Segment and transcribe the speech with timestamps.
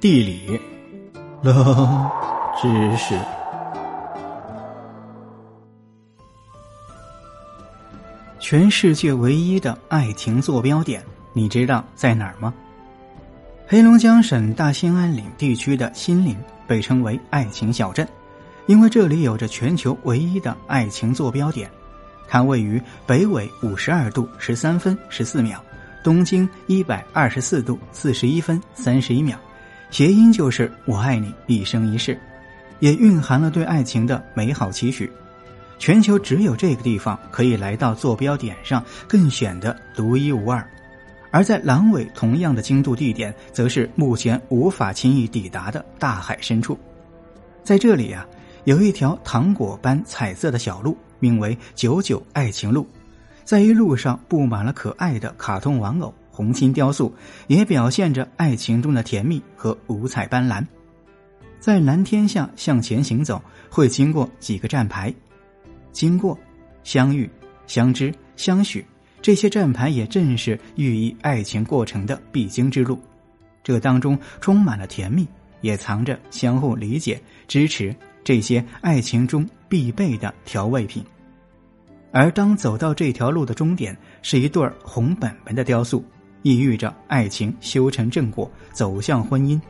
[0.00, 0.58] 地理，
[1.42, 2.10] 冷
[2.58, 3.14] 知识。
[8.38, 12.54] 全世界唯一的爱情坐标点，你知道在哪儿吗？
[13.66, 16.34] 黑龙江省大兴安岭地区的新林
[16.66, 18.08] 被称为爱情小镇，
[18.64, 21.70] 因为这里有着全球唯一的爱情坐标点。
[22.26, 25.62] 它位于北纬五十二度十三分十四秒，
[26.02, 29.38] 东经一百二十四度四十一分三十一秒。
[29.90, 32.18] 谐音就是“我爱你一生一世”，
[32.78, 35.10] 也蕴含了对爱情的美好期许。
[35.78, 40.64] 全球只有这个地方可以来到坐标点上，更显得独一无二。
[41.32, 46.78] 而在阑尾，同样的经度地点，则是目前无法轻易抵达的大海深处。
[47.64, 48.26] 在这里啊，
[48.64, 52.86] 有一条糖果般彩色的小路，名为“九九爱情路”。
[53.44, 56.14] 在一路上布满了可爱的卡通玩偶。
[56.40, 57.14] 红心雕塑
[57.48, 60.66] 也表现着爱情中的甜蜜和五彩斑斓。
[61.58, 65.14] 在蓝天下向前行走，会经过几个站牌，
[65.92, 66.38] 经过、
[66.82, 67.28] 相遇、
[67.66, 68.82] 相知、相许，
[69.20, 72.98] 这些站牌也正是寓意爱情过程的必经之路。
[73.62, 75.28] 这当中充满了甜蜜，
[75.60, 77.94] 也藏着相互理解、支持
[78.24, 81.04] 这些爱情中必备的调味品。
[82.12, 86.02] 而当走到这条路的终点，是一对红本本的雕塑。
[86.42, 89.60] 意寓着爱情修成正果，走向婚姻。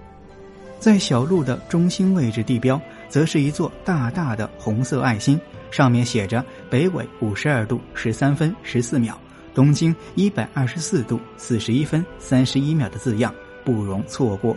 [0.78, 5.38] 在小路的中心位置地标，则是一座大大的红色爱心，
[5.70, 9.18] 上面写着“北纬五十二度十三分十四秒，
[9.54, 13.34] 东经一百二十四度四十一分三十一秒”的字样，
[13.64, 14.56] 不容错过。